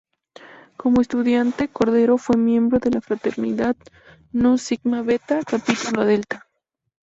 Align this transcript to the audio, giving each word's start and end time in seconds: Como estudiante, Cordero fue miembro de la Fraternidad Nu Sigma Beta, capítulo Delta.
Como 0.77 1.01
estudiante, 1.01 1.67
Cordero 1.67 2.17
fue 2.17 2.35
miembro 2.35 2.79
de 2.79 2.89
la 2.89 3.01
Fraternidad 3.01 3.75
Nu 4.31 4.57
Sigma 4.57 5.03
Beta, 5.03 5.41
capítulo 5.45 6.03
Delta. 6.05 6.47